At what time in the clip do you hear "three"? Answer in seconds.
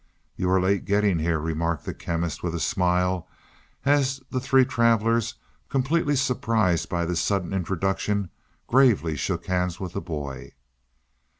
4.39-4.65